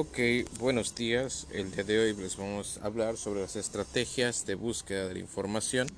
[0.00, 0.20] Ok,
[0.60, 1.48] buenos días.
[1.50, 5.18] El día de hoy les vamos a hablar sobre las estrategias de búsqueda de la
[5.18, 5.88] información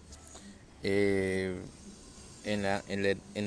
[0.82, 1.54] eh,
[2.46, 2.64] en,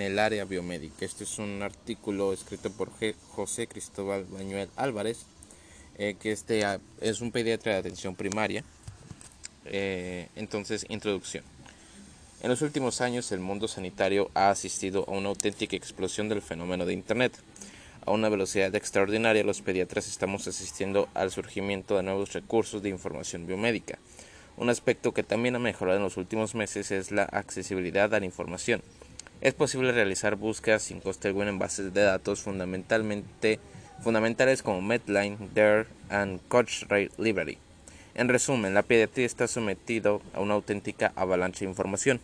[0.01, 1.05] el área biomédica.
[1.05, 2.91] Este es un artículo escrito por
[3.31, 5.25] José Cristóbal Bañuel Álvarez,
[5.97, 8.63] eh, que este ah, es un pediatra de atención primaria.
[9.65, 11.43] Eh, entonces, introducción.
[12.43, 16.85] En los últimos años el mundo sanitario ha asistido a una auténtica explosión del fenómeno
[16.85, 17.33] de Internet.
[18.05, 23.47] A una velocidad extraordinaria los pediatras estamos asistiendo al surgimiento de nuevos recursos de información
[23.47, 23.97] biomédica.
[24.57, 28.25] Un aspecto que también ha mejorado en los últimos meses es la accesibilidad a la
[28.25, 28.81] información.
[29.39, 33.59] Es posible realizar búsquedas sin coste alguno en bases de datos fundamentalmente
[34.01, 37.57] fundamentales como Medline, DARE and Rate Library.
[38.15, 42.19] En resumen, la pediatría está sometido a una auténtica avalancha de información.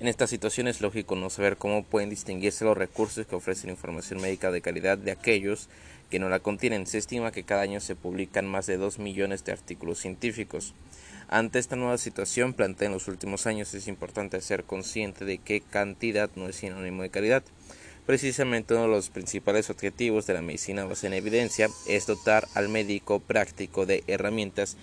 [0.00, 4.18] En esta situación es lógico no saber cómo pueden distinguirse los recursos que ofrecen información
[4.18, 5.68] médica de calidad de aquellos
[6.10, 6.86] que no la contienen.
[6.86, 10.72] Se estima que cada año se publican más de 2 millones de artículos científicos.
[11.28, 15.60] Ante esta nueva situación planteada en los últimos años es importante ser consciente de que
[15.60, 17.42] cantidad no es sinónimo de calidad.
[18.06, 22.70] Precisamente uno de los principales objetivos de la medicina basada en evidencia es dotar al
[22.70, 24.78] médico práctico de herramientas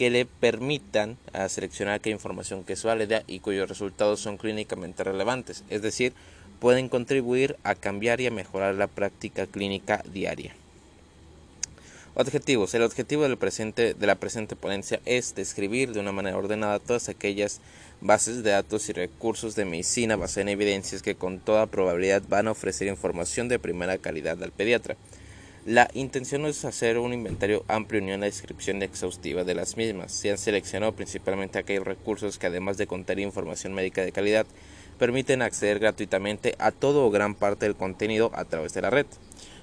[0.00, 5.04] que le permitan a seleccionar aquella información que es válida y cuyos resultados son clínicamente
[5.04, 6.14] relevantes, es decir,
[6.58, 10.54] pueden contribuir a cambiar y a mejorar la práctica clínica diaria.
[12.14, 12.72] Objetivos.
[12.72, 17.10] El objetivo del presente, de la presente ponencia es describir de una manera ordenada todas
[17.10, 17.60] aquellas
[18.00, 22.48] bases de datos y recursos de medicina basadas en evidencias que con toda probabilidad van
[22.48, 24.96] a ofrecer información de primera calidad al pediatra.
[25.66, 30.10] La intención es hacer un inventario amplio y una descripción exhaustiva de las mismas.
[30.10, 34.46] Se han seleccionado principalmente aquellos recursos que además de contar información médica de calidad,
[34.98, 39.04] permiten acceder gratuitamente a todo o gran parte del contenido a través de la red.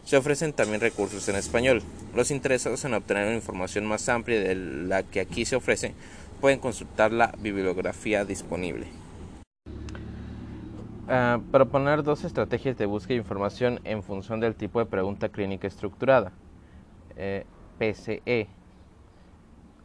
[0.05, 1.81] Se ofrecen también recursos en español.
[2.13, 5.95] Los interesados en obtener una información más amplia de la que aquí se ofrece
[6.39, 8.85] pueden consultar la bibliografía disponible.
[11.07, 15.65] Uh, proponer dos estrategias de búsqueda de información en función del tipo de pregunta clínica
[15.65, 16.33] estructurada.
[17.15, 17.45] Eh,
[17.79, 18.49] PCE.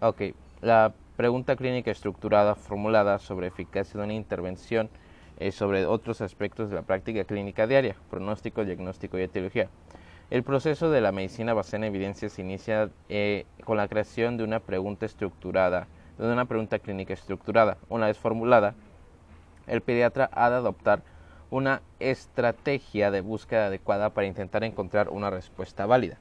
[0.00, 0.22] Ok,
[0.62, 4.90] la pregunta clínica estructurada formulada sobre eficacia de una intervención
[5.38, 9.68] eh, sobre otros aspectos de la práctica clínica diaria, pronóstico, diagnóstico y etiología.
[10.28, 14.58] El proceso de la medicina basada en evidencias inicia eh, con la creación de una
[14.58, 15.86] pregunta estructurada,
[16.18, 17.78] de una pregunta clínica estructurada.
[17.88, 18.74] Una vez formulada,
[19.68, 21.11] el pediatra ha de adoptar
[21.52, 26.16] una estrategia de búsqueda adecuada para intentar encontrar una respuesta válida.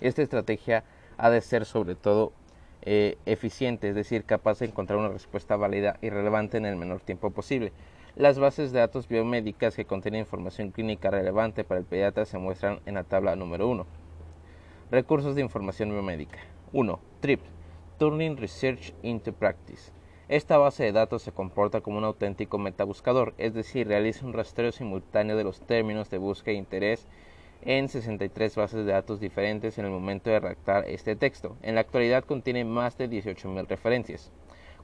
[0.00, 0.82] Esta estrategia
[1.18, 2.32] ha de ser sobre todo
[2.80, 7.02] eh, eficiente, es decir, capaz de encontrar una respuesta válida y relevante en el menor
[7.02, 7.72] tiempo posible.
[8.16, 12.80] Las bases de datos biomédicas que contienen información clínica relevante para el pediatra se muestran
[12.86, 13.84] en la tabla número 1.
[14.90, 16.38] Recursos de información biomédica.
[16.72, 16.98] 1.
[17.20, 17.40] TRIP,
[17.98, 19.92] Turning Research into Practice.
[20.28, 24.72] Esta base de datos se comporta como un auténtico metabuscador, es decir, realiza un rastreo
[24.72, 27.06] simultáneo de los términos de búsqueda e interés
[27.60, 31.58] en 63 bases de datos diferentes en el momento de redactar este texto.
[31.60, 34.32] En la actualidad contiene más de 18.000 referencias.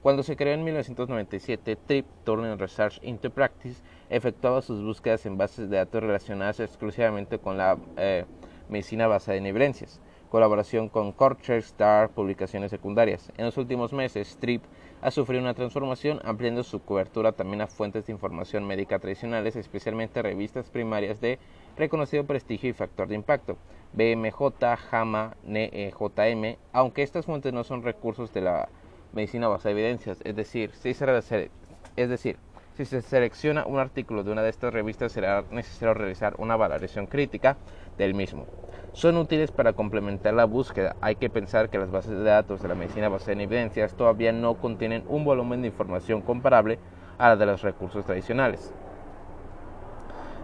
[0.02, 5.70] Cuando se creó en 1997, TRIP, Turning Research into Practice, efectuaba sus búsquedas en bases
[5.70, 8.26] de datos relacionadas exclusivamente con la eh,
[8.68, 13.30] medicina basada en evidencias colaboración con Corcher Star Publicaciones Secundarias.
[13.36, 14.62] En los últimos meses, TRIP
[15.02, 20.22] ha sufrido una transformación ampliando su cobertura también a fuentes de información médica tradicionales, especialmente
[20.22, 21.38] revistas primarias de
[21.76, 23.56] reconocido prestigio y factor de impacto,
[23.94, 28.68] BMJ, JAMA, NEJM, aunque estas fuentes no son recursos de la
[29.12, 31.50] medicina basada en evidencias, es decir, si se,
[31.96, 32.36] es decir,
[32.76, 37.06] si se selecciona un artículo de una de estas revistas será necesario realizar una valoración
[37.06, 37.56] crítica
[38.00, 38.46] del mismo
[38.92, 40.96] son útiles para complementar la búsqueda.
[41.00, 44.32] Hay que pensar que las bases de datos de la medicina basada en evidencias todavía
[44.32, 46.78] no contienen un volumen de información comparable
[47.18, 48.72] a la de los recursos tradicionales.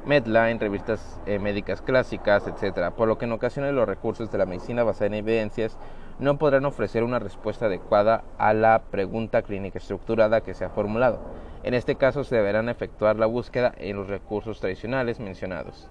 [0.04, 4.46] Medline, revistas eh, médicas clásicas, etc., por lo que en ocasiones los recursos de la
[4.46, 5.76] medicina basada en evidencias
[6.20, 11.18] no podrán ofrecer una respuesta adecuada a la pregunta clínica estructurada que se ha formulado.
[11.64, 15.90] En este caso se deberán efectuar la búsqueda en los recursos tradicionales mencionados.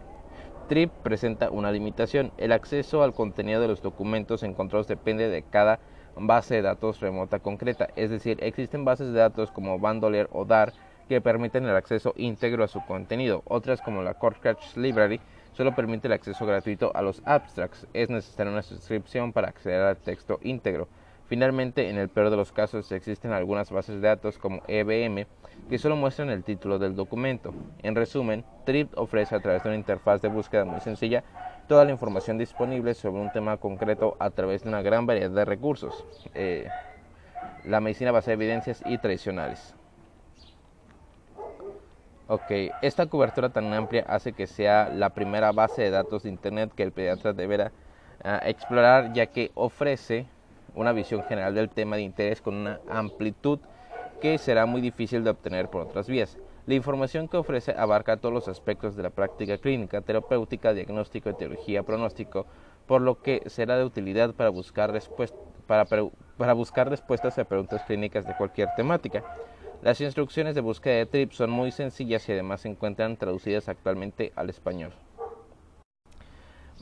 [0.68, 2.32] TRIP presenta una limitación.
[2.38, 5.80] El acceso al contenido de los documentos encontrados depende de cada
[6.16, 7.90] base de datos remota concreta.
[7.96, 10.74] Es decir, existen bases de datos como Bandolier o DAR
[11.08, 13.44] que permiten el acceso íntegro a su contenido.
[13.46, 15.20] Otras como la Catch Library
[15.54, 17.86] solo permite el acceso gratuito a los abstracts.
[17.94, 20.88] Es necesaria una suscripción para acceder al texto íntegro.
[21.28, 25.26] Finalmente, en el peor de los casos, existen algunas bases de datos como EBM
[25.70, 27.54] que solo muestran el título del documento.
[27.82, 31.24] En resumen, TRIP ofrece a través de una interfaz de búsqueda muy sencilla
[31.68, 35.46] toda la información disponible sobre un tema concreto a través de una gran variedad de
[35.46, 36.06] recursos.
[36.36, 36.68] Eh,
[37.64, 39.74] la medicina basada en evidencias y tradicionales.
[42.28, 42.52] Ok,
[42.82, 46.84] esta cobertura tan amplia hace que sea la primera base de datos de Internet que
[46.84, 47.72] el pediatra deberá
[48.24, 50.28] ah, explorar ya que ofrece
[50.76, 53.60] una visión general del tema de interés con una amplitud
[54.22, 56.38] que será muy difícil de obtener por otras vías.
[56.66, 61.84] La información que ofrece abarca todos los aspectos de la práctica clínica, terapéutica, diagnóstico, etiología,
[61.84, 62.48] pronóstico,
[62.88, 64.92] por lo que será de utilidad para buscar,
[65.68, 69.24] para, para buscar respuestas a preguntas clínicas de cualquier temática.
[69.84, 74.34] Las instrucciones de búsqueda de TRIP son muy sencillas y además se encuentran traducidas actualmente
[74.36, 74.94] al español.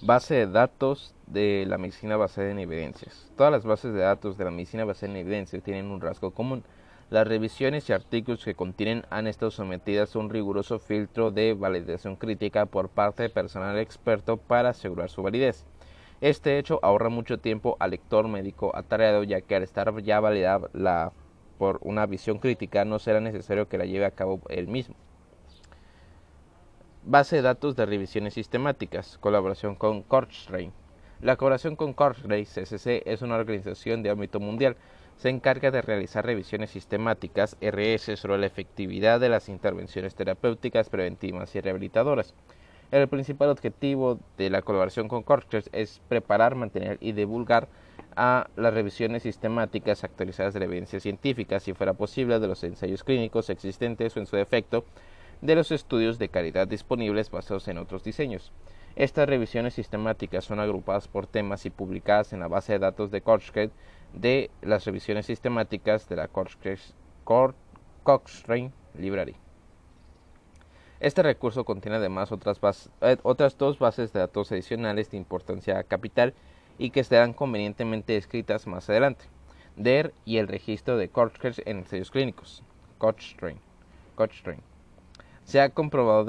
[0.02, 3.32] Base de datos de la medicina basada en evidencias.
[3.38, 6.64] Todas las bases de datos de la medicina basada en evidencias tienen un rasgo común.
[7.10, 12.16] Las revisiones y artículos que contienen han estado sometidas a un riguroso filtro de validación
[12.16, 15.66] crítica por parte de personal experto para asegurar su validez.
[16.20, 20.70] Este hecho ahorra mucho tiempo al lector médico atareado ya que al estar ya validada
[20.74, 21.14] la,
[21.58, 24.96] por una visión crítica no será necesario que la lleve a cabo él mismo.
[27.06, 29.18] Base de datos de revisiones sistemáticas.
[29.18, 30.72] Colaboración con Cochrane.
[31.20, 34.78] La colaboración con Cochrane CCC es una organización de ámbito mundial.
[35.18, 41.54] Se encarga de realizar revisiones sistemáticas RS sobre la efectividad de las intervenciones terapéuticas preventivas
[41.56, 42.34] y rehabilitadoras.
[42.90, 47.68] El principal objetivo de la colaboración con Cochrane es preparar, mantener y divulgar
[48.16, 53.04] a las revisiones sistemáticas actualizadas de la evidencia científica, si fuera posible, de los ensayos
[53.04, 54.86] clínicos existentes o en su defecto,
[55.44, 58.54] de los estudios de calidad disponibles basados en otros diseños.
[58.96, 63.22] Estas revisiones sistemáticas son agrupadas por temas y publicadas en la base de datos de
[63.22, 63.72] Cochrane
[64.14, 66.30] de las revisiones sistemáticas de la
[67.26, 69.36] Cochrane Library.
[71.02, 76.34] Este recurso contiene además otras, eh, otras dos bases de datos adicionales de importancia capital
[76.78, 79.26] y que serán convenientemente escritas más adelante.
[79.76, 82.64] DER y el registro de Cochrane en ensayos clínicos.
[82.98, 83.60] Cochrane.
[84.16, 84.73] Cochrane.
[85.46, 86.26] Se ha comprobado,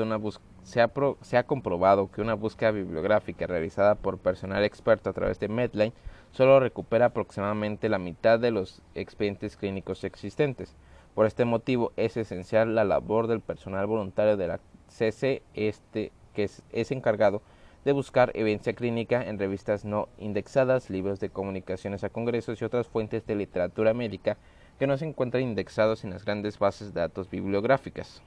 [2.11, 5.93] que una búsqueda bibliográfica realizada por personal experto a través de Medline
[6.33, 10.75] solo recupera aproximadamente la mitad de los expedientes clínicos existentes.
[11.15, 16.51] Por este motivo es esencial la labor del personal voluntario de la CC este, que
[16.73, 17.41] es encargado
[17.85, 22.89] de buscar evidencia clínica en revistas no indexadas, libros de comunicaciones a congresos y otras
[22.89, 24.39] fuentes de literatura médica
[24.79, 28.23] que no se encuentran indexados en las grandes bases de datos bibliográficas.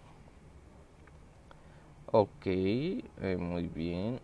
[2.11, 4.19] Ok, eh, muy bien.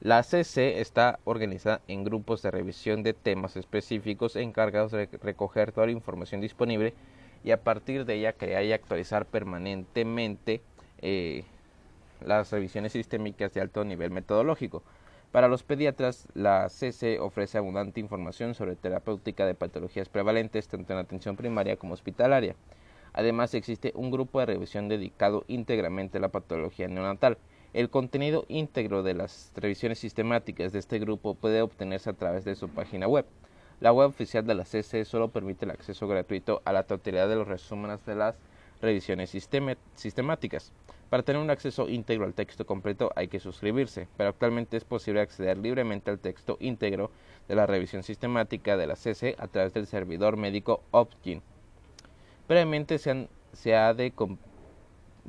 [0.00, 5.86] La CC está organizada en grupos de revisión de temas específicos encargados de recoger toda
[5.86, 6.92] la información disponible
[7.44, 10.60] y a partir de ella crear y actualizar permanentemente
[11.00, 11.44] eh,
[12.20, 14.82] las revisiones sistémicas de alto nivel metodológico.
[15.30, 20.98] Para los pediatras, la CC ofrece abundante información sobre terapéutica de patologías prevalentes tanto en
[20.98, 22.54] atención primaria como hospitalaria.
[23.12, 27.38] Además, existe un grupo de revisión dedicado íntegramente a la patología neonatal.
[27.72, 32.54] El contenido íntegro de las revisiones sistemáticas de este grupo puede obtenerse a través de
[32.54, 33.26] su página web.
[33.80, 37.36] La web oficial de la CC solo permite el acceso gratuito a la totalidad de
[37.36, 38.36] los resúmenes de las
[38.80, 39.30] revisiones
[39.94, 40.72] sistemáticas.
[41.08, 45.20] Para tener un acceso íntegro al texto completo hay que suscribirse, pero actualmente es posible
[45.20, 47.10] acceder libremente al texto íntegro
[47.48, 51.42] de la revisión sistemática de la CC a través del servidor médico Opgin.
[52.52, 54.12] Previamente se, ha de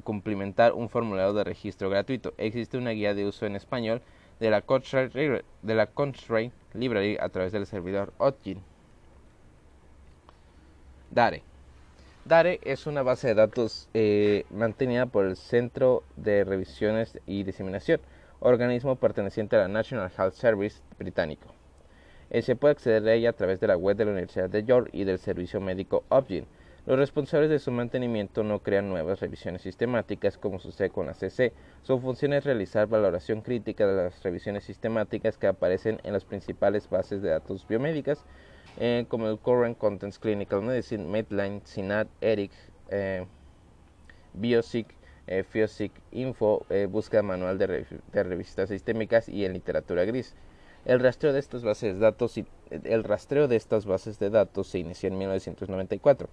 [0.04, 2.34] cumplimentar un formulario de registro gratuito.
[2.38, 4.02] Existe una guía de uso en español
[4.42, 8.62] de la Constraint, Library a través del servidor Otgin.
[11.12, 11.44] DARE.
[12.26, 18.02] DARE es una base de datos eh, mantenida por el Centro de Revisiones y Diseminación,
[18.42, 21.48] organismo perteneciente a la National Health Service británico.
[22.32, 24.66] Eh, se puede acceder a ella a través de la web de la Universidad de
[24.66, 26.46] York y del servicio médico Opgin.
[26.86, 31.54] Los responsables de su mantenimiento no crean nuevas revisiones sistemáticas como sucede con la CC.
[31.82, 36.90] Su función es realizar valoración crítica de las revisiones sistemáticas que aparecen en las principales
[36.90, 38.26] bases de datos biomédicas,
[38.78, 42.52] eh, como el Current Contents Clinical Medicine, Medline, SINAT, ERIC,
[42.90, 43.26] eh,
[44.34, 44.88] Biosic,
[45.28, 45.46] eh,
[46.12, 50.36] Info, eh, búsqueda manual de, de, revistas sistémicas y en literatura gris.
[50.84, 52.38] El rastreo de estas bases de datos,
[52.70, 56.28] el rastreo de estas bases de datos se inició en 1994.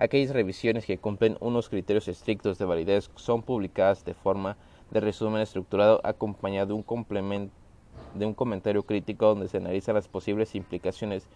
[0.00, 4.56] Aquellas revisiones que cumplen unos criterios estrictos de validez son publicadas de forma
[4.90, 7.52] de resumen estructurado acompañado de un complemento
[8.14, 11.26] de un comentario crítico donde se analizan las posibles implicaciones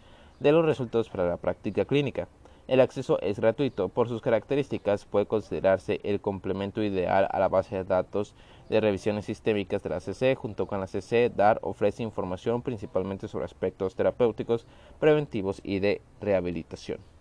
[0.40, 2.26] de los resultados para la práctica clínica.
[2.66, 3.90] El acceso es gratuito.
[3.90, 8.35] Por sus características puede considerarse el complemento ideal a la base de datos
[8.71, 10.37] de revisiones sistémicas de la CC.
[10.37, 14.66] Junto con la CC, DAR ofrece información principalmente sobre aspectos terapéuticos,
[14.99, 17.13] preventivos y de rehabilitación.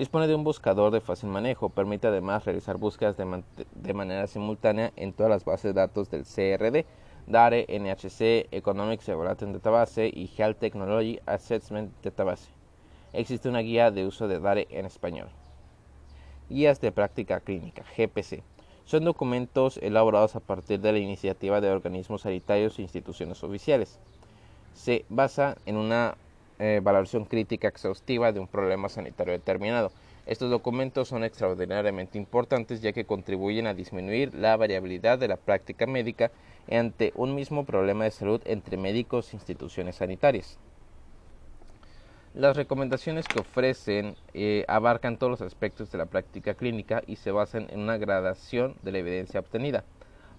[0.00, 1.68] Dispone de un buscador de fácil manejo.
[1.68, 6.86] Permite además realizar búsquedas de, manera simultánea en todas las bases de datos del CRD,
[7.26, 12.48] DARE, NHC, Economics Evaluation Database y Health Technology Assessment Database.
[13.12, 15.28] Existe una guía de uso de DARE en español.
[16.48, 18.42] Guías de práctica clínica, GPC.
[18.86, 23.98] Son documentos elaborados a partir de la iniciativa de organismos sanitarios e instituciones oficiales.
[24.72, 26.16] Se basa en una
[26.60, 29.90] eh, valoración crítica exhaustiva de un problema sanitario determinado.
[30.26, 35.86] Estos documentos son extraordinariamente importantes ya que contribuyen a disminuir la variabilidad de la práctica
[35.86, 36.30] médica
[36.70, 40.58] ante un mismo problema de salud entre médicos e instituciones sanitarias.
[42.34, 47.32] Las recomendaciones que ofrecen eh, abarcan todos los aspectos de la práctica clínica y se
[47.32, 49.84] basan en una gradación de la evidencia obtenida.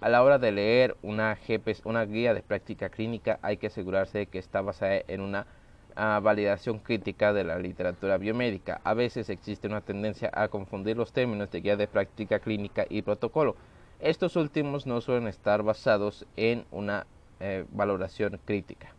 [0.00, 1.36] A la hora de leer una,
[1.84, 5.46] una guía de práctica clínica hay que asegurarse de que está basada en una
[5.96, 8.80] a validación crítica de la literatura biomédica.
[8.84, 13.02] A veces existe una tendencia a confundir los términos de guía de práctica clínica y
[13.02, 13.56] protocolo.
[14.00, 17.06] Estos últimos no suelen estar basados en una
[17.40, 18.94] eh, valoración crítica.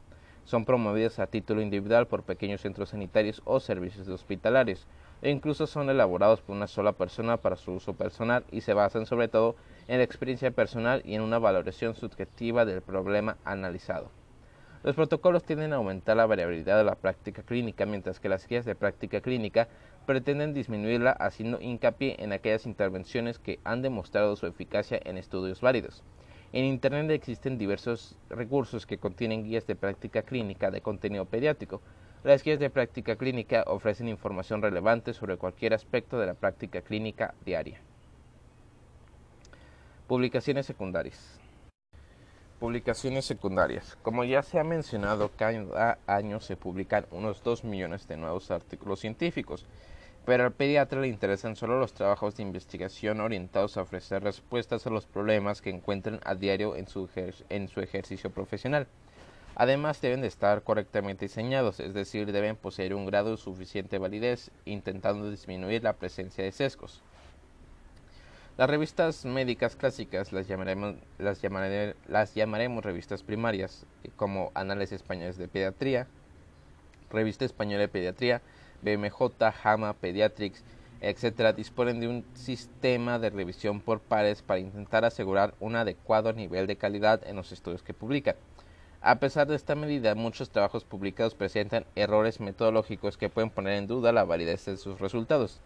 [0.45, 4.87] Son promovidos a título individual por pequeños centros sanitarios o servicios hospitalarios,
[5.21, 9.05] e incluso son elaborados por una sola persona para su uso personal y se basan
[9.05, 9.55] sobre todo
[9.87, 14.22] en la experiencia personal y en una valoración subjetiva del problema analizado.
[14.83, 18.65] Los protocolos tienden a aumentar la variabilidad de la práctica clínica, mientras que las guías
[18.65, 19.69] de práctica clínica
[20.05, 26.03] pretenden disminuirla haciendo hincapié en aquellas intervenciones que han demostrado su eficacia en estudios válidos.
[26.51, 31.81] En Internet existen diversos recursos que contienen guías de práctica clínica de contenido pediátrico.
[32.25, 37.35] Las guías de práctica clínica ofrecen información relevante sobre cualquier aspecto de la práctica clínica
[37.45, 37.79] diaria.
[40.07, 41.42] Publicaciones secundarias.
[42.63, 43.97] Publicaciones secundarias.
[44.03, 49.01] Como ya se ha mencionado, cada año se publican unos 2 millones de nuevos artículos
[49.01, 49.65] científicos,
[50.25, 54.91] pero al pediatra le interesan solo los trabajos de investigación orientados a ofrecer respuestas a
[54.91, 57.09] los problemas que encuentran a diario en su,
[57.49, 58.87] en su ejercicio profesional.
[59.55, 64.51] Además deben de estar correctamente diseñados, es decir, deben poseer un grado de suficiente validez,
[64.63, 67.03] intentando disminuir la presencia de sesgos.
[68.55, 71.41] Las revistas médicas clásicas las llamaremos, las,
[72.07, 76.05] las llamaremos revistas primarias, como Análisis Españoles de Pediatría,
[77.09, 78.43] Revista Española de Pediatría,
[78.83, 80.63] BMJ, JAMA, Pediatrics,
[81.01, 86.67] etc., disponen de un sistema de revisión por pares para intentar asegurar un adecuado nivel
[86.67, 88.35] de calidad en los estudios que publican.
[89.01, 93.87] A pesar de esta medida, muchos trabajos publicados presentan errores metodológicos que pueden poner en
[93.87, 95.59] duda la validez de sus resultados.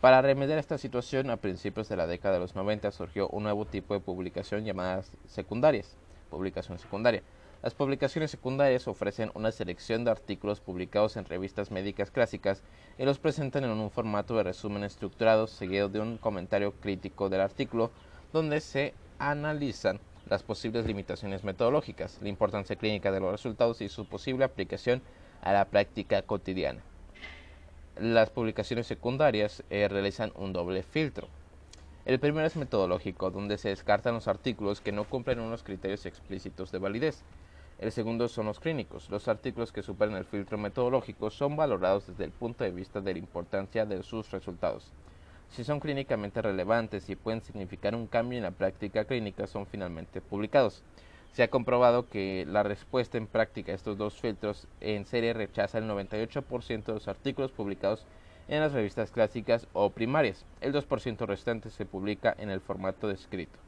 [0.00, 3.66] Para remediar esta situación, a principios de la década de los 90 surgió un nuevo
[3.66, 5.94] tipo de publicación llamada secundarias,
[6.30, 7.22] publicación secundaria.
[7.62, 12.62] Las publicaciones secundarias ofrecen una selección de artículos publicados en revistas médicas clásicas
[12.96, 17.42] y los presentan en un formato de resumen estructurado seguido de un comentario crítico del
[17.42, 17.90] artículo
[18.32, 24.06] donde se analizan las posibles limitaciones metodológicas, la importancia clínica de los resultados y su
[24.06, 25.02] posible aplicación
[25.42, 26.82] a la práctica cotidiana
[28.00, 31.28] las publicaciones secundarias eh, realizan un doble filtro.
[32.06, 36.72] El primero es metodológico, donde se descartan los artículos que no cumplen unos criterios explícitos
[36.72, 37.22] de validez.
[37.78, 39.10] El segundo son los clínicos.
[39.10, 43.12] Los artículos que superan el filtro metodológico son valorados desde el punto de vista de
[43.12, 44.90] la importancia de sus resultados.
[45.50, 50.22] Si son clínicamente relevantes y pueden significar un cambio en la práctica clínica, son finalmente
[50.22, 50.82] publicados.
[51.32, 55.78] Se ha comprobado que la respuesta en práctica a estos dos filtros en serie rechaza
[55.78, 58.04] el 98% de los artículos publicados
[58.48, 60.44] en las revistas clásicas o primarias.
[60.60, 63.58] El 2% restante se publica en el formato de escrito.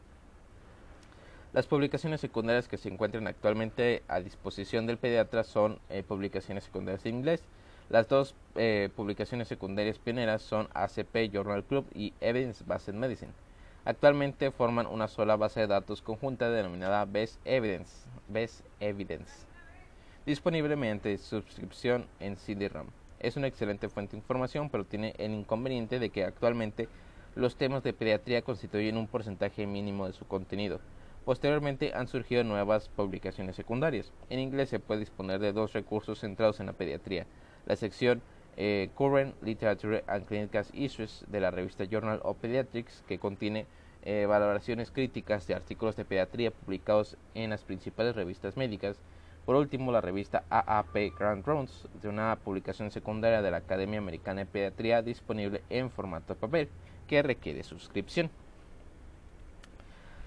[1.53, 7.05] Las publicaciones secundarias que se encuentran actualmente a disposición del pediatra son eh, publicaciones secundarias
[7.05, 7.45] de inglés.
[7.91, 13.33] Las dos eh, publicaciones secundarias pioneras son ACP Journal Club y Evidence Based Medicine.
[13.85, 19.53] Actualmente forman una sola base de datos conjunta denominada Best Evidence, Best Evidence
[20.27, 22.87] disponible mediante suscripción en CD-ROM.
[23.19, 26.89] Es una excelente fuente de información, pero tiene el inconveniente de que actualmente
[27.35, 30.81] los temas de pediatría constituyen un porcentaje mínimo de su contenido.
[31.25, 34.13] Posteriormente han surgido nuevas publicaciones secundarias.
[34.29, 37.27] En inglés se puede disponer de dos recursos centrados en la pediatría.
[37.65, 38.23] La sección
[38.57, 43.67] eh, Current Literature and Clinical Issues de la revista Journal of Pediatrics, que contiene
[44.05, 48.97] eh, valoraciones críticas de artículos de pediatría publicados en las principales revistas médicas.
[49.47, 54.41] Por último, la revista AAP Grand Rounds, de una publicación secundaria de la Academia Americana
[54.41, 56.69] de Pediatría disponible en formato papel,
[57.09, 58.31] que requiere suscripción.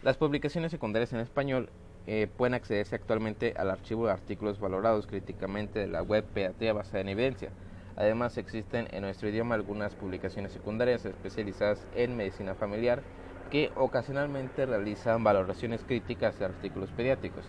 [0.03, 1.69] Las publicaciones secundarias en español
[2.07, 7.01] eh, pueden accederse actualmente al archivo de artículos valorados críticamente de la web Pediatría basada
[7.01, 7.49] en evidencia.
[7.97, 13.01] Además, existen en nuestro idioma algunas publicaciones secundarias especializadas en medicina familiar
[13.49, 17.45] que ocasionalmente realizan valoraciones críticas de artículos pediátricos.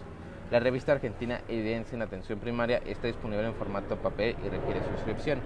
[0.50, 5.40] La revista argentina Evidencia en Atención Primaria está disponible en formato papel y requiere suscripción.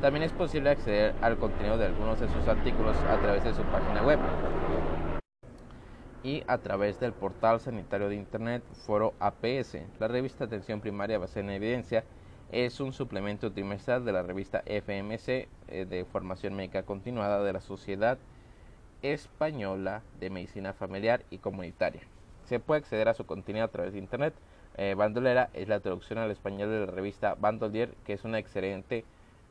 [0.00, 3.62] También es posible acceder al contenido de algunos de sus artículos a través de su
[3.64, 4.20] página web
[6.22, 9.78] y a través del portal sanitario de Internet Foro APS.
[9.98, 12.04] La revista Atención Primaria basada en evidencia
[12.52, 17.62] es un suplemento trimestral de la revista FMC eh, de Formación Médica Continuada de la
[17.62, 18.18] Sociedad
[19.00, 22.02] Española de Medicina Familiar y Comunitaria.
[22.44, 24.34] Se puede acceder a su contenido a través de Internet.
[24.76, 29.06] Eh, bandolera es la traducción al español de la revista Bandolier, que es una excelente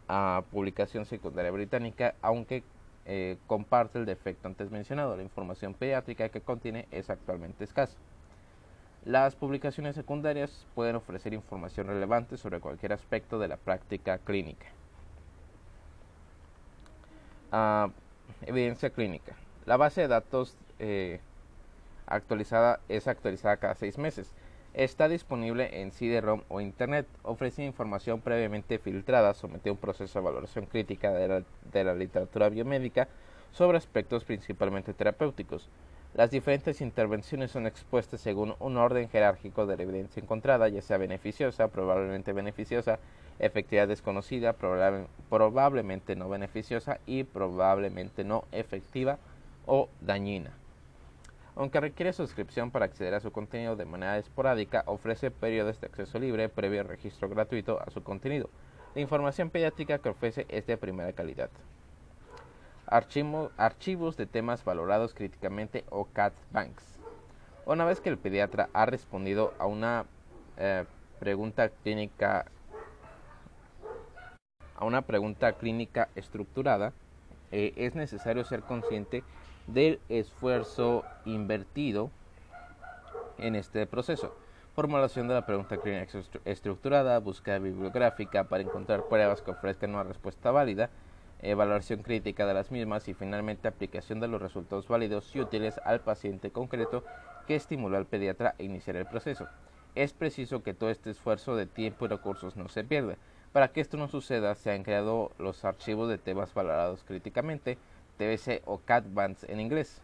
[0.08, 2.64] ah, publicación secundaria británica, aunque
[3.06, 5.18] eh, comparte el defecto antes mencionado.
[5.18, 7.98] La información pediátrica que contiene es actualmente escasa.
[9.04, 14.68] Las publicaciones secundarias pueden ofrecer información relevante sobre cualquier aspecto de la práctica clínica.
[17.52, 17.90] Ah,
[18.44, 19.36] evidencia clínica.
[19.66, 21.20] La base de datos eh,
[22.06, 24.34] actualizada es actualizada cada seis meses.
[24.74, 27.06] Está disponible en CD-ROM o Internet.
[27.24, 33.08] Ofrece información previamente filtrada, sometida a un proceso de valoración crítica de la, literatura biomédica
[33.52, 35.70] sobre aspectos principalmente terapéuticos.
[36.14, 40.98] Las diferentes intervenciones son expuestas según un orden jerárquico de la evidencia encontrada, ya sea
[40.98, 43.00] beneficiosa, probablemente beneficiosa,
[43.40, 44.54] efectividad desconocida,
[45.30, 49.20] probablemente no beneficiosa y probablemente no efectiva
[49.66, 50.52] o dañina.
[51.56, 56.20] Aunque requiere suscripción para acceder a su contenido de manera esporádica, ofrece periodos de acceso
[56.20, 58.50] libre previo registro gratuito a su contenido.
[58.96, 61.50] La información pediátrica que ofrece es de primera calidad.
[62.92, 67.00] Archivos de temas valorados críticamente o CAT Banks.
[67.66, 70.06] Una vez que el pediatra ha respondido a una
[70.58, 70.86] eh,
[71.20, 72.46] pregunta clínica
[74.76, 76.92] a una pregunta clínica estructurada,
[77.52, 79.24] eh, es necesario ser consciente
[79.68, 82.10] del esfuerzo invertido
[83.38, 84.36] en este proceso.
[84.74, 90.50] Formulación de la pregunta clínica estructurada, búsqueda bibliográfica para encontrar pruebas que ofrezcan una respuesta
[90.50, 90.90] válida,
[91.42, 96.02] evaluación crítica de las mismas y finalmente aplicación de los resultados válidos y útiles al
[96.02, 97.04] paciente concreto
[97.48, 99.48] que estimuló al pediatra a iniciar el proceso.
[99.96, 103.18] Es preciso que todo este esfuerzo de tiempo y recursos no se pierda.
[103.52, 107.78] Para que esto no suceda, se han creado los archivos de temas valorados críticamente,
[108.18, 110.02] TBC o CAT-BANDS en inglés.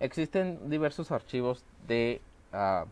[0.00, 1.64] Existen diversos archivos
[2.52, 2.86] ah,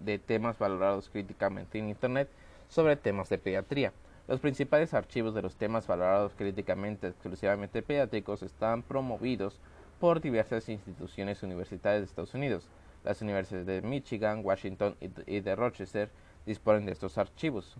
[0.00, 2.28] de temas valorados críticamente en Internet
[2.68, 3.92] sobre temas de pediatría.
[4.26, 9.60] Los principales archivos de los temas valorados críticamente exclusivamente pediátricos están promovidos
[10.00, 12.68] por diversas instituciones universitarias de Estados Unidos.
[13.04, 16.08] Las universidades de Michigan, Washington y de Rochester
[16.46, 17.76] disponen de estos archivos.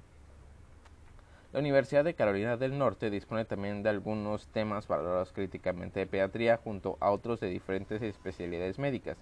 [1.55, 6.59] La Universidad de Carolina del Norte dispone también de algunos temas valorados críticamente de pediatría
[6.59, 9.17] junto a otros de diferentes especialidades médicas.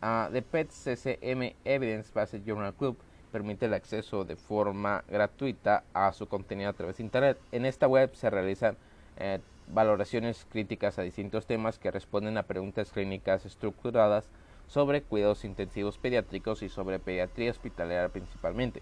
[0.00, 2.98] The PET CCM Evidence Based Journal Club
[3.36, 7.38] permite el acceso de forma gratuita a su contenido a través de Internet.
[7.52, 8.78] En esta web se realizan
[9.18, 14.24] eh, valoraciones críticas a distintos temas que responden a preguntas clínicas estructuradas
[14.68, 18.80] sobre cuidados intensivos pediátricos y sobre pediatría hospitalaria principalmente.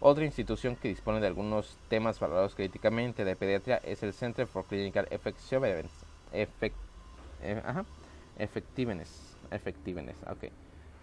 [0.00, 4.64] Otra institución que dispone de algunos temas valorados críticamente de pediatría es el Center for
[4.64, 5.92] Clinical Effectiveness.
[6.32, 6.74] Effect,
[7.40, 7.62] eh,
[8.36, 10.50] effectiveness, effectiveness okay.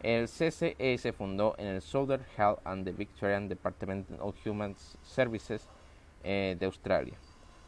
[0.02, 5.68] El CCE se fundó en el Southern Health and the Victorian Department of Human Services
[6.24, 7.16] eh, de Australia.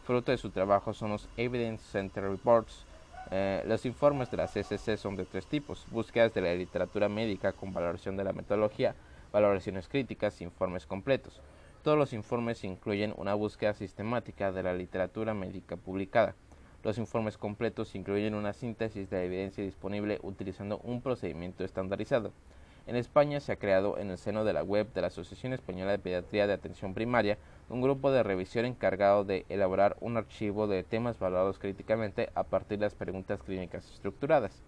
[0.06, 2.86] Fruto de su trabajo son los Evidence Center Reports.
[3.32, 7.52] Eh, los informes de la CCC son de tres tipos: búsquedas de la literatura médica
[7.52, 8.96] con valoración de la metodología,
[9.34, 11.42] valoraciones críticas, informes completos.
[11.84, 16.36] Todos los informes incluyen una búsqueda sistemática de la literatura médica publicada.
[16.84, 22.32] Los informes completos incluyen una síntesis de evidencia disponible utilizando un procedimiento estandarizado.
[22.88, 25.92] En España se ha creado en el seno de la web de la Asociación Española
[25.92, 27.38] de Pediatría de Atención Primaria
[27.70, 32.80] un grupo de revisión encargado de elaborar un archivo de temas valorados críticamente a partir
[32.80, 34.64] de las preguntas clínicas estructuradas.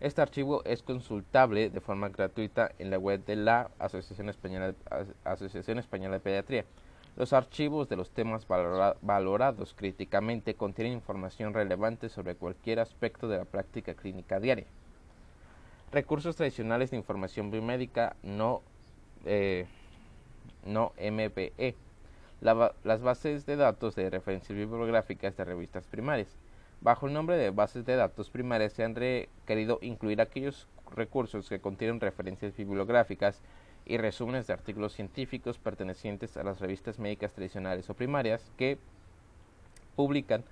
[0.00, 4.74] Este archivo es consultable de forma gratuita en la web de la Asociación Española,
[5.22, 6.64] Asociación Española de Pediatría.
[7.16, 13.44] Los archivos de los temas valorados críticamente contienen información relevante sobre cualquier aspecto de la
[13.44, 14.66] práctica clínica diaria.
[15.92, 18.62] Recursos tradicionales de información biomédica no,
[19.24, 19.66] eh,
[20.64, 21.76] no MBE.
[22.40, 26.36] las bases de datos de referencias bibliográficas de revistas primarias.
[26.80, 28.94] Bajo el nombre de bases de datos primarias se han
[29.46, 33.40] querido incluir aquellos recursos que contienen referencias bibliográficas
[33.86, 38.78] y resúmenes de artículos científicos pertenecientes a las revistas médicas tradicionales o primarias que
[39.96, 40.44] publican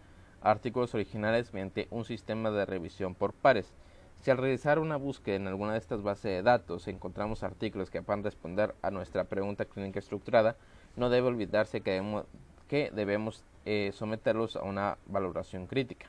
[0.42, 3.72] artículos originales mediante un sistema de revisión por pares.
[4.20, 8.02] Si al realizar una búsqueda en alguna de estas bases de datos encontramos artículos que
[8.02, 10.56] puedan responder a nuestra pregunta clínica estructurada,
[10.96, 16.06] no debe olvidarse que debemos, eh, someterlos a una valoración crítica.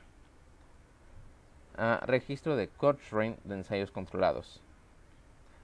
[1.76, 4.62] Ah, registro de Cochrane de ensayos controlados.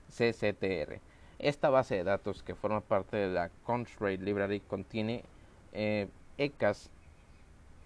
[0.09, 1.01] CCTR.
[1.43, 5.25] Esta base de datos que forma parte de la Constraint Library contiene
[5.73, 6.91] eh, ECAs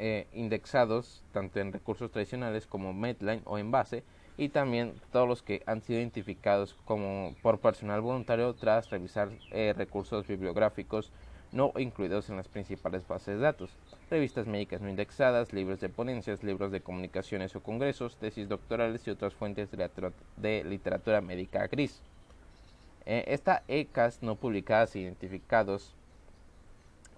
[0.00, 4.02] eh, indexados tanto en recursos tradicionales como Medline o en base
[4.36, 9.72] y también todos los que han sido identificados como por personal voluntario tras revisar eh,
[9.76, 11.12] recursos bibliográficos
[11.52, 13.70] no incluidos en las principales bases de datos,
[14.10, 19.10] revistas médicas no indexadas, libros de ponencias, libros de comunicaciones o congresos, tesis doctorales y
[19.10, 22.02] otras fuentes de literatura médica gris.
[23.06, 25.94] Eh, esta ECAS no publicadas e identificados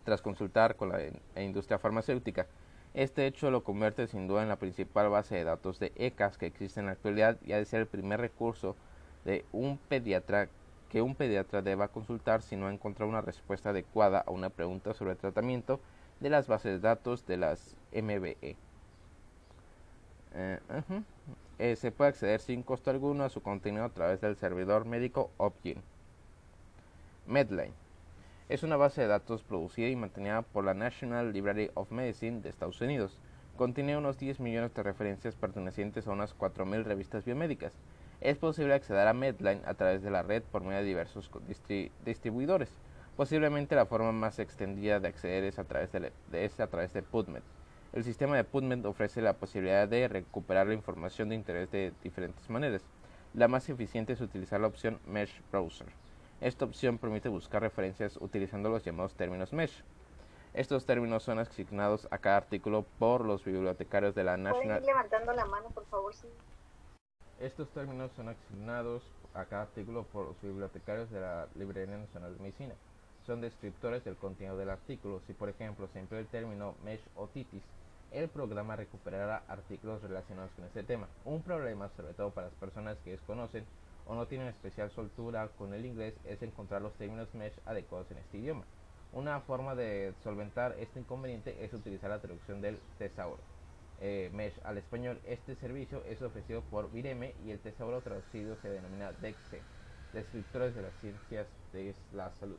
[0.05, 2.46] tras consultar con la industria farmacéutica.
[2.94, 6.46] Este hecho lo convierte sin duda en la principal base de datos de ECAS que
[6.46, 8.75] existe en la actualidad y ha de ser el primer recurso
[9.25, 10.49] de un pediatra
[10.90, 15.12] que un pediatra deba consultar si no encuentra una respuesta adecuada a una pregunta sobre
[15.12, 15.81] el tratamiento
[16.20, 18.57] de las bases de datos de las MBE.
[20.35, 20.61] Eh,
[21.59, 25.31] eh, se puede acceder sin costo alguno a su contenido a través del servidor médico
[25.38, 25.83] Opgin.
[27.27, 27.73] Medline
[28.49, 32.49] es una base de datos producida y mantenida por la National Library of Medicine de
[32.49, 33.19] Estados Unidos.
[33.57, 37.73] Contiene unos 10 millones de referencias pertenecientes a unas 4.000 revistas biomédicas.
[38.21, 41.29] Es posible acceder a Medline a través de la red por medio de diversos
[42.05, 42.71] distribuidores.
[43.16, 47.03] Posiblemente la forma más extendida de acceder es a través de, es a través de
[47.03, 47.42] PubMed.
[47.97, 52.51] El sistema de PubMed ofrece la posibilidad de recuperar la información de interés de diferentes
[52.51, 52.83] maneras.
[53.33, 55.87] La más eficiente es utilizar la opción Mesh Browser.
[56.43, 59.83] Esta opción permite buscar referencias utilizando los llamados términos Mesh.
[60.53, 64.85] Estos términos son asignados a cada artículo por los bibliotecarios de la National.
[64.85, 66.13] levantando la mano, por favor,
[67.41, 72.43] Estos términos son asignados a cada artículo por los bibliotecarios de la Librería Nacional de
[72.43, 72.75] Medicina.
[73.25, 75.23] Son descriptores del contenido del artículo.
[75.27, 77.63] Si, por ejemplo, se emplea el término mesh otitis,
[78.11, 81.09] el programa recuperará artículos relacionados con este tema.
[81.25, 83.64] Un problema, sobre todo para las personas que desconocen
[84.07, 88.19] o no tienen especial soltura con el inglés, es encontrar los términos mesh adecuados en
[88.19, 88.64] este idioma.
[89.12, 93.40] Una forma de solventar este inconveniente es utilizar la traducción del tesauro.
[94.01, 98.69] Eh, mesh al español, este servicio es ofrecido por Vireme y el tesauro traducido se
[98.69, 99.62] denomina DEXE,
[100.12, 102.59] descriptores de las ciencias de la salud.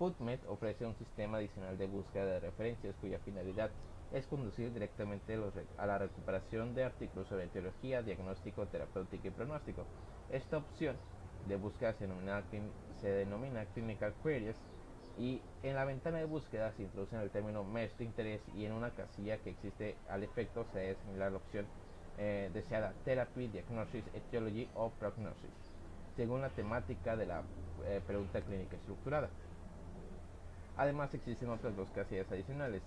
[0.00, 3.70] PubMed ofrece un sistema adicional de búsqueda de referencias cuya finalidad
[4.14, 5.38] es conducir directamente
[5.76, 9.84] a la recuperación de artículos sobre teología, diagnóstico, terapéutico y pronóstico.
[10.30, 10.96] Esta opción
[11.46, 14.56] de búsqueda se denomina, Clinical Queries
[15.18, 18.72] y en la ventana de búsqueda se introduce el término mesh de interés y en
[18.72, 21.66] una casilla que existe al efecto se señalar la opción
[22.16, 25.50] eh, deseada Therapy, Diagnosis, Etiology o Prognosis,
[26.16, 27.44] según la temática de la
[27.84, 29.28] eh, pregunta clínica estructurada.
[30.80, 32.80] Además existen otras dos casillas adicionales,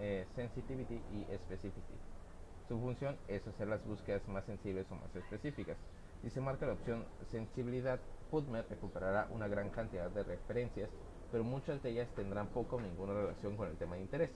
[0.00, 1.94] eh, Sensitivity y Specificity.
[2.66, 5.76] Su función es hacer las búsquedas más sensibles o más específicas.
[6.22, 8.00] Si se marca la opción sensibilidad,
[8.32, 10.90] PubMed recuperará una gran cantidad de referencias,
[11.30, 14.30] pero muchas de ellas tendrán poca o ninguna relación con el tema de interés.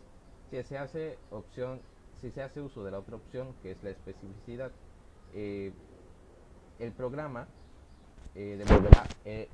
[0.48, 1.80] Si se hace, opción,
[2.20, 4.70] si se hace uso de la otra opción, que es la especificidad,
[5.34, 5.72] eh,
[6.78, 7.48] el programa
[8.36, 9.04] eh, devolverá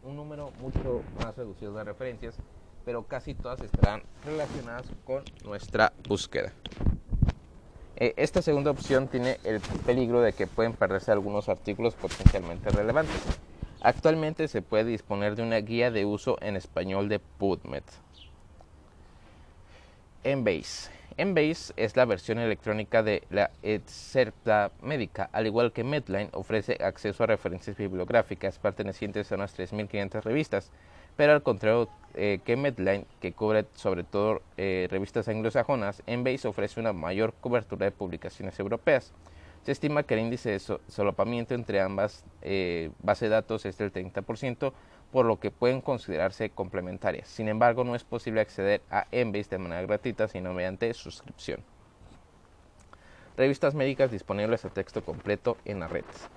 [0.03, 2.39] un número mucho más reducido de referencias
[2.87, 6.53] pero casi todas estarán relacionadas con nuestra búsqueda.
[7.97, 13.21] Eh, esta segunda opción tiene el peligro de que pueden perderse algunos artículos potencialmente relevantes.
[13.83, 17.83] Actualmente se puede disponer de una guía de uso en español de PubMed.
[20.23, 20.91] Embase.
[21.17, 25.29] Embase es la versión electrónica de la Excerpta Médica.
[25.33, 30.71] Al igual que Medline, ofrece acceso a referencias bibliográficas pertenecientes a unas 3.500 revistas
[31.17, 36.81] pero al contrario eh, que Medline, que cubre sobre todo eh, revistas anglosajonas, Embase ofrece
[36.81, 39.13] una mayor cobertura de publicaciones europeas.
[39.65, 43.93] Se estima que el índice de solapamiento entre ambas eh, bases de datos es del
[43.93, 44.73] 30%,
[45.13, 47.29] por lo que pueden considerarse complementarias.
[47.29, 51.61] Sin embargo, no es posible acceder a Embase de manera gratuita, sino mediante suscripción.
[53.37, 56.31] Revistas médicas disponibles a texto completo en las redes.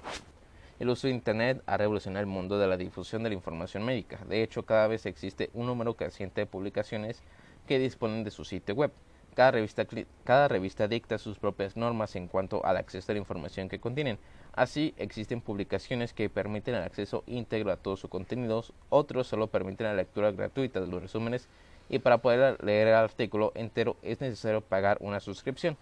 [0.80, 4.18] El uso de Internet ha revolucionado el mundo de la difusión de la información médica.
[4.30, 7.22] De hecho, cada vez existe un número creciente de publicaciones
[7.68, 8.92] que disponen de su sitio web.
[9.36, 9.86] Cada revista,
[10.24, 14.20] cada revista dicta sus propias normas en cuanto al acceso a la información que contienen.
[14.54, 19.88] Así, existen publicaciones que permiten el acceso íntegro a todo su contenido, otros solo permiten
[19.88, 21.50] la lectura gratuita de los resúmenes
[21.90, 25.76] y para poder leer el artículo entero es necesario pagar una suscripción.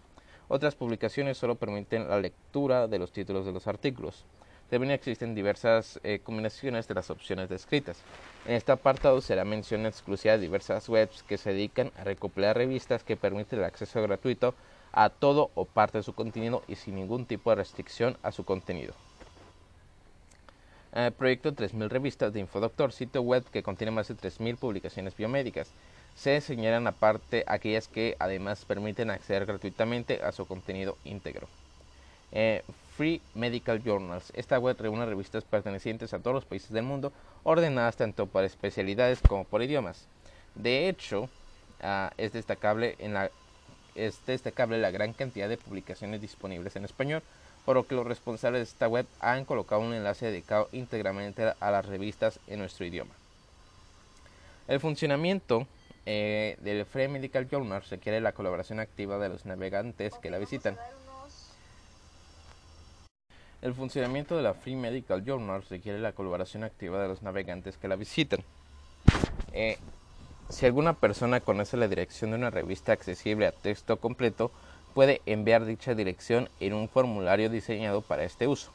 [0.48, 4.26] Otras publicaciones solo permiten la lectura de los títulos de los artículos.
[4.70, 7.98] También existen diversas eh, combinaciones de las opciones descritas.
[8.46, 13.04] En este apartado será mención exclusiva de diversas webs que se dedican a recopilar revistas
[13.04, 14.54] que permiten el acceso gratuito
[14.92, 18.44] a todo o parte de su contenido y sin ningún tipo de restricción a su
[18.44, 18.94] contenido.
[20.94, 25.70] Eh, proyecto 3.000 revistas de Infodoctor, sitio web que contiene más de 3.000 publicaciones biomédicas.
[26.16, 31.48] Se señalan aparte aquellas que además permiten acceder gratuitamente a su contenido íntegro.
[32.32, 32.64] Eh,
[32.98, 34.34] Free Medical Journals.
[34.36, 39.20] Esta web reúne revistas pertenecientes a todos los países del mundo, ordenadas tanto por especialidades
[39.22, 40.08] como por idiomas.
[40.56, 41.30] De hecho,
[41.82, 43.30] ah, es, destacable en la,
[43.94, 47.22] es destacable la gran cantidad de publicaciones disponibles en español,
[47.66, 51.72] por lo que los responsables de esta web han colocado un enlace dedicado íntegramente a
[51.72, 53.14] las revistas en nuestro idioma.
[54.68, 55.68] El funcionamiento
[56.08, 60.78] eh, del Free Medical Journal requiere la colaboración activa de los navegantes que la visitan.
[63.60, 67.88] El funcionamiento de la Free Medical Journal requiere la colaboración activa de los navegantes que
[67.88, 68.44] la visiten.
[69.52, 69.80] Eh,
[70.50, 74.52] si alguna persona conoce la dirección de una revista accesible a texto completo,
[74.94, 78.72] puede enviar dicha dirección en un formulario diseñado para este uso.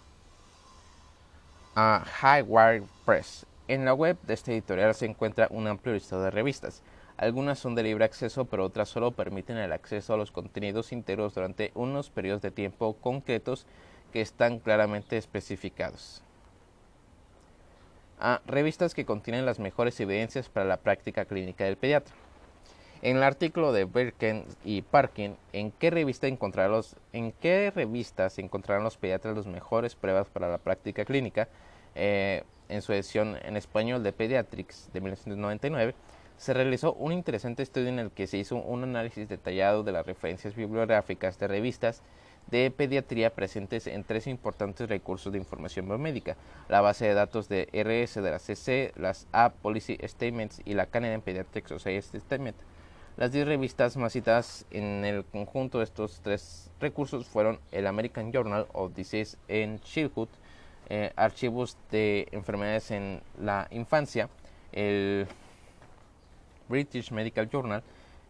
[1.76, 3.46] A Highwire Press.
[3.68, 6.82] En la web de este editorial se encuentra un amplio listado de revistas.
[7.16, 11.34] Algunas son de libre acceso, pero otras solo permiten el acceso a los contenidos enteros
[11.34, 13.64] durante unos periodos de tiempo concretos
[14.12, 16.22] que están claramente especificados.
[18.20, 22.14] A revistas que contienen las mejores evidencias para la práctica clínica del pediatra.
[23.02, 28.84] En el artículo de Birken y Parkin, ¿en qué revista encontrarlos, en qué revistas encontrarán
[28.84, 31.48] los pediatras las mejores pruebas para la práctica clínica?
[31.96, 35.94] Eh, en su edición en español de Pediatrics de 1999,
[36.36, 40.06] se realizó un interesante estudio en el que se hizo un análisis detallado de las
[40.06, 42.02] referencias bibliográficas de revistas
[42.50, 46.36] de pediatría presentes en tres importantes recursos de información biomédica,
[46.68, 50.86] la base de datos de RS de la CC, las App Policy Statements y la
[50.86, 52.56] Canadian Pediatric Society Statement.
[53.16, 58.32] Las 10 revistas más citadas en el conjunto de estos tres recursos fueron el American
[58.32, 60.28] Journal of Disease in Childhood,
[60.88, 64.30] eh, archivos de enfermedades en la infancia,
[64.72, 65.26] el
[66.68, 67.82] British Medical Journal,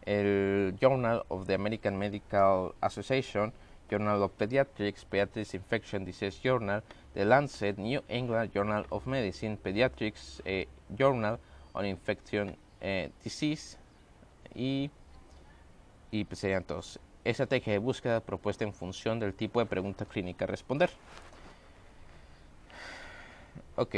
[0.05, 3.53] el Journal of the American Medical Association,
[3.89, 10.41] Journal of Pediatrics, Pediatrics Infection Disease Journal, The Lancet, New England Journal of Medicine, Pediatrics
[10.45, 10.67] eh,
[10.97, 11.39] Journal
[11.73, 13.77] on Infection eh, Disease
[14.55, 14.89] y,
[16.11, 16.99] y pues serían todos.
[17.23, 20.89] Estrategia de búsqueda propuesta en función del tipo de pregunta clínica a responder.
[23.75, 23.95] Ok.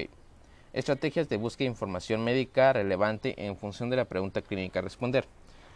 [0.74, 5.26] Estrategias de búsqueda de información médica relevante en función de la pregunta clínica a responder.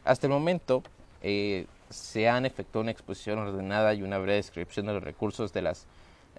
[0.04, 0.84] Hasta el momento,
[1.22, 5.62] eh, se han efectuado una exposición ordenada y una breve descripción de los recursos de
[5.62, 5.88] las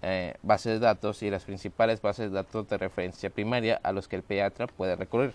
[0.03, 4.09] eh, bases de datos y las principales bases de datos de referencia primaria a los
[4.09, 5.35] que el pediatra puede recurrir.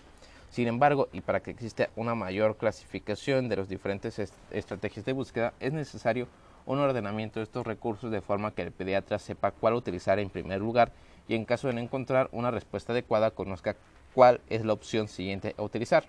[0.50, 4.18] Sin embargo, y para que exista una mayor clasificación de las diferentes
[4.50, 6.28] estrategias de búsqueda, es necesario
[6.66, 10.60] un ordenamiento de estos recursos de forma que el pediatra sepa cuál utilizar en primer
[10.60, 10.92] lugar
[11.28, 13.76] y en caso de no encontrar una respuesta adecuada conozca
[14.14, 16.06] cuál es la opción siguiente a utilizar.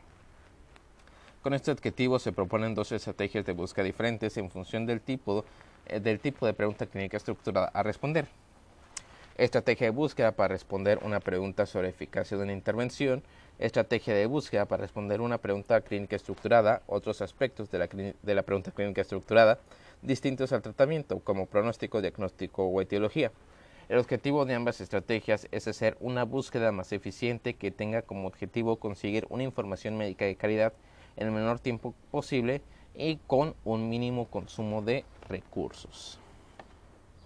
[1.42, 5.46] Con este objetivo se proponen dos estrategias de búsqueda diferentes en función del tipo,
[5.86, 8.28] eh, del tipo de pregunta clínica estructurada a responder.
[9.38, 13.22] Estrategia de búsqueda para responder una pregunta sobre eficacia de una intervención.
[13.60, 16.82] Estrategia de búsqueda para responder una pregunta clínica estructurada.
[16.88, 19.60] Otros aspectos de la, de la pregunta clínica estructurada
[20.02, 23.32] distintos al tratamiento, como pronóstico, diagnóstico o etiología.
[23.90, 28.78] El objetivo de ambas estrategias es hacer una búsqueda más eficiente que tenga como objetivo
[28.78, 30.74] conseguir una información médica de calidad
[31.18, 36.24] en el menor tiempo posible y con un mínimo consumo de recursos.